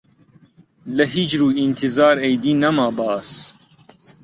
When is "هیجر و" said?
1.13-1.49